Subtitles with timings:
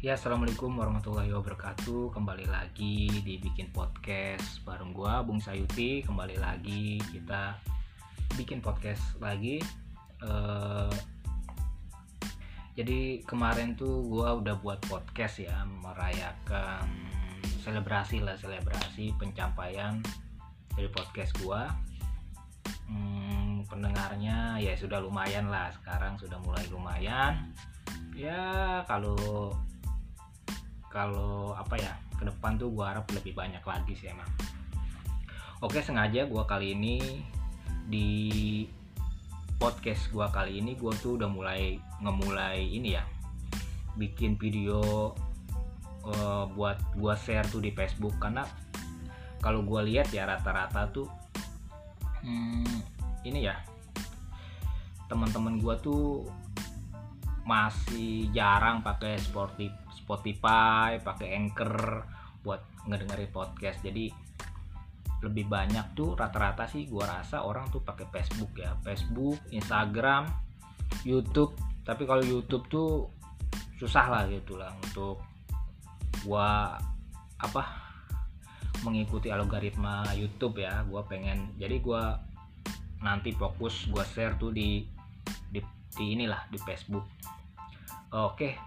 [0.00, 2.08] Ya, assalamualaikum warahmatullahi wabarakatuh.
[2.16, 6.00] Kembali lagi di bikin podcast bareng gua, Bung Sayuti.
[6.00, 7.60] Kembali lagi kita
[8.32, 9.60] bikin podcast lagi.
[10.24, 10.92] Eh,
[12.80, 16.88] jadi kemarin tuh gua udah buat podcast ya, merayakan
[17.60, 20.00] selebrasi lah, selebrasi pencapaian
[20.80, 21.68] dari podcast gua.
[22.88, 25.68] Hmm, pendengarnya ya sudah lumayan lah.
[25.76, 27.52] Sekarang sudah mulai lumayan.
[28.16, 29.52] Ya kalau
[30.90, 34.26] kalau apa ya ke depan tuh gue harap lebih banyak lagi sih emang.
[35.62, 37.22] Oke sengaja gue kali ini
[37.86, 38.10] di
[39.56, 43.06] podcast gue kali ini gue tuh udah mulai ngemulai ini ya
[43.94, 45.14] bikin video
[46.04, 48.18] uh, buat gue share tuh di Facebook.
[48.18, 48.42] Karena
[49.38, 51.08] kalau gue lihat ya rata-rata tuh
[52.26, 52.76] hmm,
[53.24, 53.56] ini ya
[55.06, 56.26] teman-teman gue tuh
[57.46, 59.72] masih jarang pakai sportif
[60.10, 62.02] Spotify, pakai Anchor
[62.42, 62.58] buat
[62.90, 63.78] ngedengerin podcast.
[63.78, 64.10] Jadi
[65.22, 68.74] lebih banyak tuh rata-rata sih gua rasa orang tuh pakai Facebook ya.
[68.82, 70.26] Facebook, Instagram,
[71.06, 71.54] YouTube.
[71.86, 73.06] Tapi kalau YouTube tuh
[73.78, 75.22] susah lah gitu lah untuk
[76.26, 76.74] gua
[77.38, 77.62] apa
[78.82, 80.82] mengikuti algoritma YouTube ya.
[80.90, 82.18] Gua pengen jadi gua
[82.98, 84.82] nanti fokus gua share tuh di
[85.54, 85.62] di,
[85.94, 87.06] di inilah di Facebook.
[88.10, 88.58] Oke,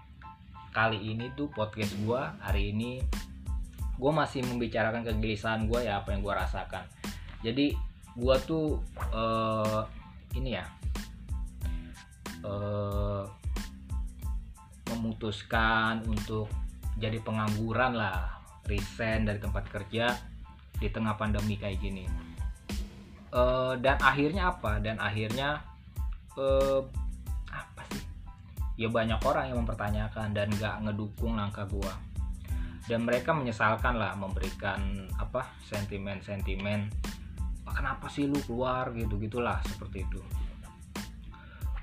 [0.74, 2.98] kali ini tuh podcast gue hari ini
[3.94, 6.84] gue masih membicarakan kegelisahan gue ya apa yang gue rasakan.
[7.46, 7.78] Jadi
[8.18, 8.82] gue tuh
[9.14, 9.86] uh,
[10.34, 10.66] ini ya
[12.42, 13.22] uh,
[14.90, 16.50] memutuskan untuk
[16.98, 20.10] jadi pengangguran lah resign dari tempat kerja
[20.74, 22.04] di tengah pandemi kayak gini.
[23.30, 24.82] Uh, dan akhirnya apa?
[24.82, 25.62] Dan akhirnya
[26.34, 26.82] uh,
[28.74, 31.94] ya banyak orang yang mempertanyakan dan gak ngedukung langkah gua.
[32.84, 36.92] Dan mereka menyesalkan lah memberikan apa sentimen-sentimen
[37.64, 38.92] kenapa sih lu keluar?
[38.92, 40.20] gitu gitulah seperti itu.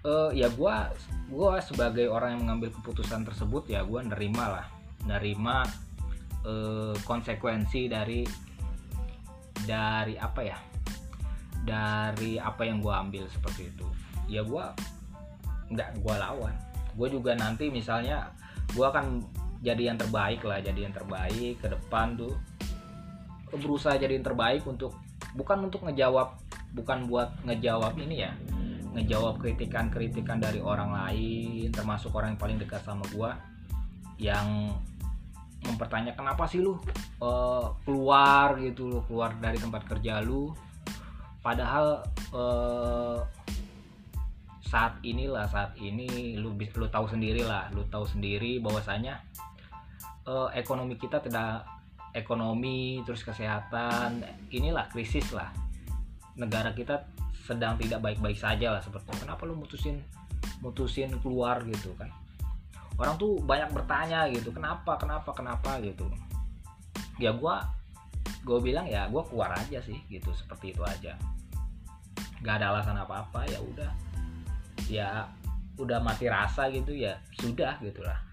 [0.01, 0.90] Uh, ya gua
[1.30, 4.68] gua sebagai orang yang mengambil keputusan tersebut ya gua nerima lah.
[5.06, 5.66] Nerima
[6.46, 8.22] uh, konsekuensi dari
[9.62, 10.57] dari apa ya
[11.62, 13.88] dari apa yang gua ambil seperti itu.
[14.30, 14.74] Ya gua
[15.69, 18.31] nggak gua lawan gue juga nanti misalnya
[18.72, 19.24] gue akan
[19.62, 22.34] jadi yang terbaik lah jadi yang terbaik ke depan tuh.
[23.52, 24.96] Berusaha jadi yang terbaik untuk
[25.35, 26.40] bukan untuk ngejawab
[26.72, 28.31] bukan buat ngejawab ini ya
[28.91, 33.31] ngejawab kritikan-kritikan dari orang lain termasuk orang yang paling dekat sama gue
[34.19, 34.72] yang
[35.62, 36.75] mempertanyakan apa sih lu
[37.22, 40.51] uh, keluar gitu lu keluar dari tempat kerja lu?
[41.41, 43.18] Padahal uh,
[44.61, 49.17] saat inilah saat ini lu lu tahu sendiri lah lu tahu sendiri bahwasanya
[50.29, 51.66] uh, ekonomi kita tidak
[52.13, 54.21] ekonomi terus kesehatan
[54.53, 55.50] inilah krisis lah
[56.38, 57.03] negara kita
[57.44, 60.00] sedang tidak baik-baik saja lah seperti kenapa lu mutusin
[60.61, 62.09] mutusin keluar gitu kan?
[62.95, 65.81] Orang tuh banyak bertanya gitu kenapa kenapa kenapa?
[65.81, 66.05] gitu.
[67.17, 67.55] Ya gue
[68.45, 71.17] gue bilang ya gue keluar aja sih gitu seperti itu aja.
[72.45, 73.89] Gak ada alasan apa apa ya udah
[74.90, 75.30] ya
[75.78, 78.31] udah mati rasa gitu ya sudah gitulah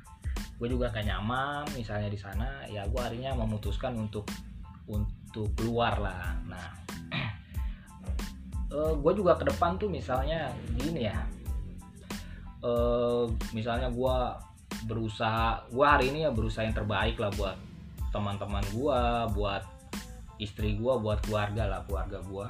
[0.59, 4.27] gue juga kayak nyaman misalnya di sana ya gue harinya memutuskan untuk
[4.91, 6.35] untuk keluar lah.
[6.51, 6.67] Nah
[8.75, 11.19] uh, gue juga ke depan tuh misalnya gini ya.
[12.59, 14.17] Uh, misalnya gue
[14.91, 17.55] berusaha gue hari ini ya berusaha yang terbaik lah buat
[18.11, 19.01] teman-teman gue
[19.39, 19.63] buat
[20.43, 22.47] istri gue buat keluarga lah keluarga gue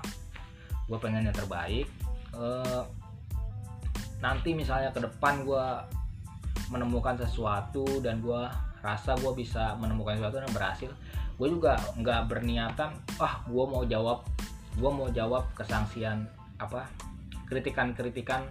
[0.89, 1.85] gue pengen yang terbaik.
[2.33, 2.89] Uh,
[4.19, 5.67] nanti misalnya ke depan gue
[6.69, 8.43] menemukan sesuatu dan gue
[8.83, 10.91] rasa gue bisa menemukan sesuatu yang berhasil
[11.39, 12.91] gue juga nggak berniatan
[13.23, 14.27] ah gue mau jawab
[14.79, 16.27] gue mau jawab kesangsian
[16.59, 16.87] apa
[17.47, 18.47] kritikan-kritikan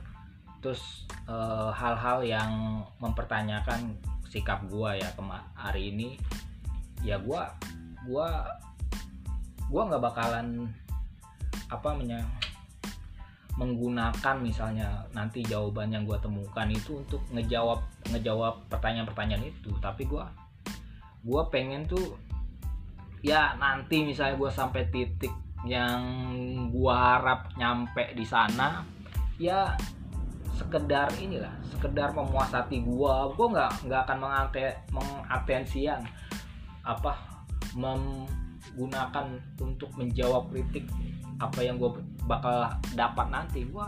[0.63, 3.95] terus eh, hal-hal e, yang mempertanyakan
[4.27, 5.09] sikap gue ya
[5.55, 6.19] hari ini
[7.03, 7.41] ya gue
[8.07, 8.29] gue
[9.67, 10.71] gue nggak bakalan
[11.67, 12.27] apa menyang
[13.57, 17.81] menggunakan misalnya nanti jawaban yang gue temukan itu untuk ngejawab
[18.13, 19.73] ngejawab pertanyaan-pertanyaan itu.
[19.81, 20.23] Tapi gue
[21.27, 22.15] gue pengen tuh
[23.25, 25.33] ya nanti misalnya gue sampai titik
[25.65, 25.99] yang
[26.69, 28.85] gue harap nyampe di sana
[29.41, 29.73] ya
[30.53, 36.01] sekedar inilah sekedar memuas hati gue gue nggak nggak akan mengate mengatensian
[36.81, 37.13] apa
[37.77, 40.87] menggunakan untuk menjawab kritik
[41.37, 41.91] apa yang gue
[42.25, 43.85] bakal dapat nanti gue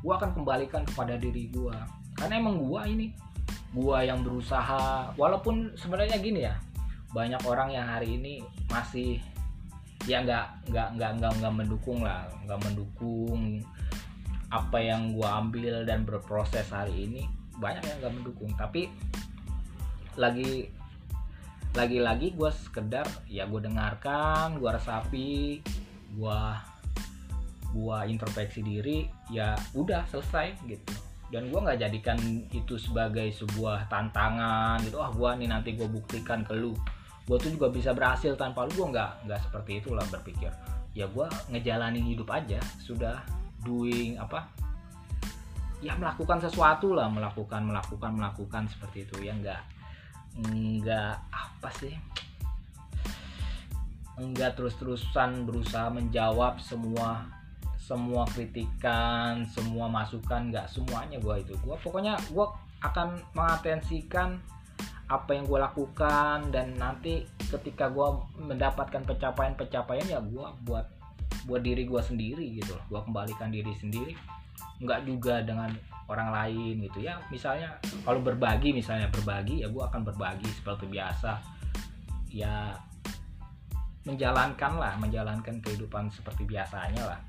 [0.00, 1.76] gue akan kembalikan kepada diri gue
[2.16, 3.06] karena emang gue ini
[3.70, 6.58] gua yang berusaha walaupun sebenarnya gini ya
[7.14, 9.22] banyak orang yang hari ini masih
[10.10, 13.62] ya nggak nggak nggak nggak nggak mendukung lah nggak mendukung
[14.50, 17.22] apa yang gua ambil dan berproses hari ini
[17.60, 18.50] banyak yang nggak mendukung.
[18.56, 18.88] Tapi
[20.16, 20.66] lagi
[21.70, 25.62] lagi-lagi gue sekedar ya gue dengarkan gue resapi
[26.18, 26.40] gue
[27.70, 30.94] gue introspeksi diri ya udah selesai gitu.
[31.30, 32.18] Dan gue nggak jadikan
[32.50, 34.98] itu sebagai sebuah tantangan gitu.
[34.98, 36.74] Ah gue nih nanti gue buktikan ke lu.
[37.26, 40.50] Gue tuh juga bisa berhasil tanpa lu gue nggak nggak seperti itulah berpikir.
[40.92, 43.22] Ya gue ngejalanin hidup aja sudah
[43.62, 44.50] doing apa
[45.80, 49.22] ya melakukan sesuatu lah melakukan melakukan melakukan seperti itu.
[49.22, 49.62] Ya nggak
[50.50, 51.94] nggak apa sih
[54.20, 57.39] nggak terus-terusan berusaha menjawab semua
[57.90, 61.58] semua kritikan semua masukan nggak semuanya gue itu.
[61.66, 62.46] Gue pokoknya gue
[62.86, 64.38] akan mengatensikan
[65.10, 68.08] apa yang gue lakukan dan nanti ketika gue
[68.38, 70.86] mendapatkan pencapaian-pencapaian ya gue buat
[71.50, 72.84] buat diri gue sendiri gitu loh.
[72.86, 74.14] Gue kembalikan diri sendiri.
[74.78, 75.74] Nggak juga dengan
[76.06, 77.02] orang lain gitu.
[77.02, 77.74] Ya misalnya
[78.06, 81.42] kalau berbagi misalnya berbagi ya gue akan berbagi seperti biasa.
[82.30, 82.78] Ya
[84.06, 87.20] menjalankan lah menjalankan kehidupan seperti biasanya lah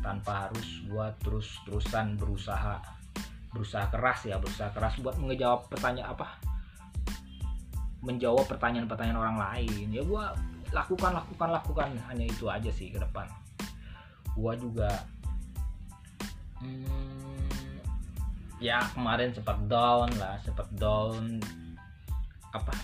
[0.00, 2.78] tanpa harus buat terus-terusan berusaha
[3.48, 6.38] berusaha keras ya berusaha keras buat menjawab pertanyaan apa?
[8.04, 9.86] Menjawab pertanyaan-pertanyaan orang lain.
[9.90, 10.24] Ya gue
[10.70, 11.88] lakukan lakukan lakukan.
[12.06, 13.26] Hanya itu aja sih ke depan.
[14.36, 15.02] Gue juga
[16.62, 17.82] hmm,
[18.62, 21.42] ya kemarin sempat down lah sempat down
[22.54, 22.76] apa?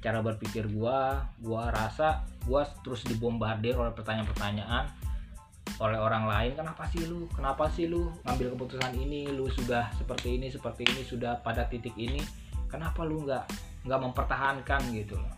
[0.00, 0.98] Cara berpikir gue
[1.44, 5.09] gue rasa gue terus dibombardir oleh pertanyaan-pertanyaan
[5.80, 7.24] oleh orang lain kenapa sih lu?
[7.32, 9.32] Kenapa sih lu ngambil keputusan ini?
[9.32, 12.20] Lu sudah seperti ini seperti ini sudah pada titik ini.
[12.68, 13.44] Kenapa lu nggak
[13.88, 14.80] nggak mempertahankan?
[14.92, 15.32] Gitu loh.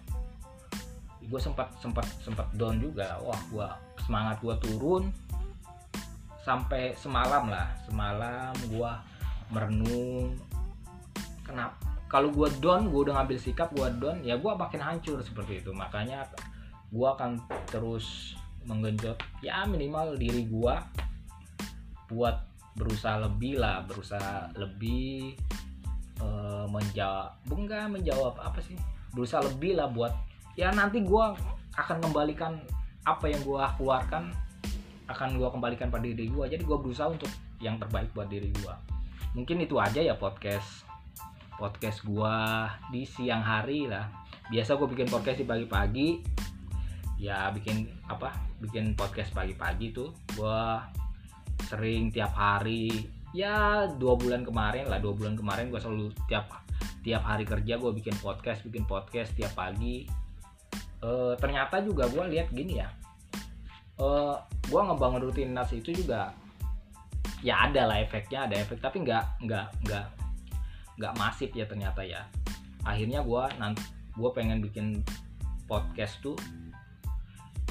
[1.22, 3.22] Gue sempat sempat sempat down juga.
[3.22, 3.68] Wah gue
[4.02, 5.14] semangat gue turun.
[6.42, 8.92] Sampai semalam lah semalam gue
[9.54, 10.34] merenung.
[11.46, 11.78] Kenapa
[12.10, 15.70] kalau gue down gue udah ngambil sikap gue down ya gue makin hancur seperti itu.
[15.70, 16.26] Makanya
[16.90, 17.38] gue akan
[17.70, 18.34] terus
[18.66, 19.18] menggenjot.
[19.44, 20.86] Ya minimal diri gua
[22.12, 22.44] buat
[22.76, 25.36] berusaha lebih lah berusaha lebih
[26.20, 28.76] uh, menjawab enggak menjawab apa sih?
[29.12, 30.12] Berusaha lebih lah buat
[30.56, 31.36] ya nanti gua
[31.76, 32.60] akan kembalikan
[33.02, 34.32] apa yang gua keluarkan
[35.10, 36.48] akan gua kembalikan pada diri gua.
[36.48, 37.28] Jadi gua berusaha untuk
[37.60, 38.78] yang terbaik buat diri gua.
[39.32, 40.84] Mungkin itu aja ya podcast
[41.56, 44.08] podcast gua di siang hari lah.
[44.52, 46.31] Biasa gue bikin podcast di pagi-pagi
[47.22, 50.10] ya bikin apa bikin podcast pagi-pagi tuh.
[50.34, 50.82] Gua
[51.70, 52.90] sering tiap hari
[53.30, 56.50] ya dua bulan kemarin lah dua bulan kemarin gue selalu tiap
[57.00, 60.04] tiap hari kerja gue bikin podcast bikin podcast tiap pagi.
[61.02, 62.86] E, ternyata juga gue lihat gini ya
[63.98, 64.36] e, eh,
[64.70, 66.30] gue ngebangun rutinitas itu juga
[67.42, 70.06] ya ada lah efeknya ada efek tapi nggak nggak nggak
[70.98, 72.26] nggak masif ya ternyata ya.
[72.82, 73.82] Akhirnya gue nanti
[74.12, 75.00] gue pengen bikin
[75.64, 76.36] podcast tuh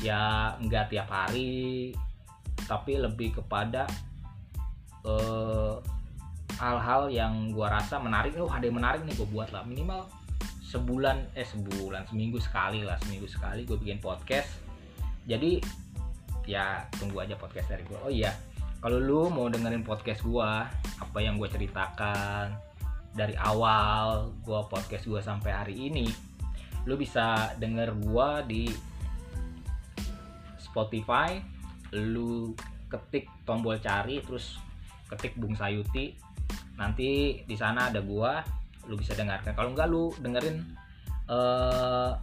[0.02, 1.94] ya nggak tiap hari
[2.66, 3.86] tapi lebih kepada
[5.06, 5.76] eh,
[6.58, 8.38] hal-hal yang gua rasa menarik.
[8.38, 9.66] Oh ada yang menarik nih gue buat lah.
[9.66, 10.06] Minimal
[10.62, 12.98] sebulan eh sebulan seminggu sekali lah.
[13.02, 14.50] Seminggu sekali gue bikin podcast.
[15.26, 15.62] Jadi
[16.50, 18.34] ya tunggu aja podcast dari gue oh iya
[18.82, 20.52] kalau lu mau dengerin podcast gue
[20.98, 22.58] apa yang gue ceritakan
[23.14, 26.10] dari awal gue podcast gue sampai hari ini
[26.90, 28.64] lu bisa denger gue di
[30.72, 31.38] Spotify
[31.92, 32.56] lu
[32.88, 34.56] ketik tombol cari terus
[35.12, 36.16] ketik Bung Sayuti.
[36.80, 38.40] Nanti di sana ada gua
[38.88, 39.54] lu bisa dengarkan.
[39.54, 40.58] Kalau enggak lu dengerin
[41.30, 42.16] uh,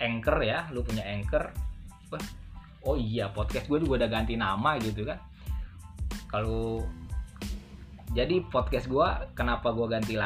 [0.00, 1.52] anchor ya lu punya anchor.
[2.08, 2.24] Wah,
[2.88, 5.18] oh iya podcast gue juga udah ganti nama gitu kan.
[6.28, 6.84] Kalau
[8.16, 10.16] jadi podcast gue kenapa gue ganti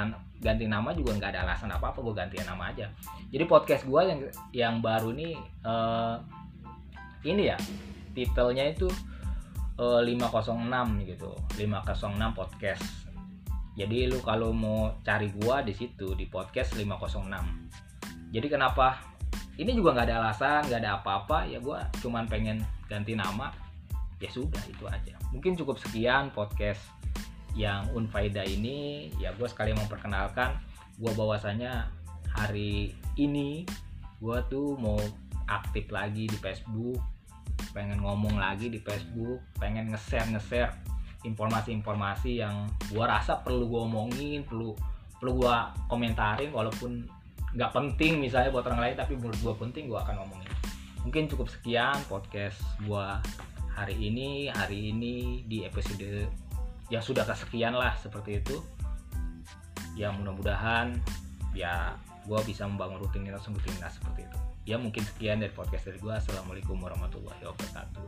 [0.42, 2.87] ganti nama juga nggak ada alasan apa apa gue ganti nama aja.
[3.30, 4.21] Jadi podcast gue yang
[4.54, 5.35] yang baru ini
[5.66, 6.41] uh,
[7.23, 7.59] ini ya
[8.12, 8.91] titelnya itu
[9.81, 12.85] uh, eh, 506 gitu 506 podcast.
[13.73, 17.73] Jadi lu kalau mau cari gua di situ di podcast 506
[18.33, 18.97] jadi kenapa?
[19.61, 23.52] Ini juga nggak ada alasan nggak ada apa-apa ya gua cuman pengen ganti nama.
[24.17, 25.21] Ya sudah itu aja.
[25.37, 26.81] Mungkin cukup sekian podcast
[27.52, 29.12] yang unfaida ini.
[29.21, 30.57] Ya gue sekali memperkenalkan
[30.97, 31.91] gue bahwasanya
[32.33, 33.69] hari ini
[34.23, 34.97] gue tuh mau
[35.49, 37.00] aktif lagi di Facebook
[37.72, 40.72] pengen ngomong lagi di Facebook pengen nge-share nge-share
[41.22, 44.75] informasi-informasi yang gua rasa perlu gua omongin perlu
[45.22, 47.06] perlu gua komentarin walaupun
[47.52, 50.50] nggak penting misalnya buat orang lain tapi menurut gua penting gua akan ngomongin.
[51.02, 53.22] Mungkin cukup sekian podcast gua
[53.75, 54.50] hari ini.
[54.50, 56.26] Hari ini di episode
[56.90, 58.58] yang sudah kesekian lah seperti itu.
[59.94, 60.96] Ya mudah-mudahan
[61.52, 61.92] ya
[62.25, 66.78] gue bisa membangun rutinitas rutinitas seperti itu ya mungkin sekian dari podcast dari gue assalamualaikum
[66.78, 68.07] warahmatullahi wabarakatuh